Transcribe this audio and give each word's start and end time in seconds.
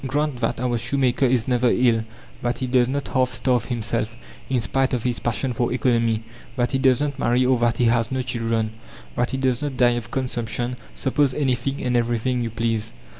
Grant 0.07 0.39
that 0.39 0.59
our 0.59 0.79
shoemaker 0.79 1.27
is 1.27 1.47
never 1.47 1.69
ill, 1.69 2.03
that 2.41 2.57
he 2.57 2.65
does 2.65 2.87
not 2.87 3.09
half 3.09 3.31
starve 3.33 3.65
himself, 3.65 4.15
in 4.49 4.59
spite 4.59 4.95
of 4.95 5.03
his 5.03 5.19
passion 5.19 5.53
for 5.53 5.71
economy; 5.71 6.23
that 6.55 6.71
he 6.71 6.79
does 6.79 7.01
not 7.01 7.19
marry 7.19 7.45
or 7.45 7.59
that 7.59 7.77
he 7.77 7.85
has 7.85 8.11
no 8.11 8.23
children; 8.23 8.71
that 9.15 9.29
he 9.29 9.37
does 9.37 9.61
not 9.61 9.77
die 9.77 9.91
of 9.91 10.09
consumption; 10.09 10.75
suppose 10.95 11.35
anything 11.35 11.83
and 11.83 11.95
everything 11.95 12.41
you 12.41 12.49
please! 12.49 12.93